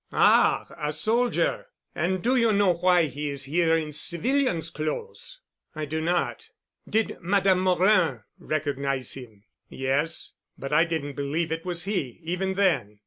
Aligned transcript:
"Ah—a 0.11 0.91
soldier! 0.93 1.67
And 1.93 2.23
do 2.23 2.35
you 2.35 2.51
know 2.51 2.73
why 2.73 3.03
he 3.05 3.29
is 3.29 3.43
here 3.43 3.77
in 3.77 3.93
civilian's 3.93 4.71
clothes?" 4.71 5.41
"I 5.75 5.85
do 5.85 6.01
not." 6.01 6.49
"Did 6.89 7.17
Madame 7.21 7.59
Morin 7.59 8.23
recognize 8.39 9.13
him?" 9.13 9.43
"Yes. 9.69 10.33
But 10.57 10.73
I 10.73 10.85
didn't 10.85 11.13
believe 11.13 11.51
it 11.51 11.65
was 11.65 11.83
he—even 11.83 12.55
then." 12.55 12.97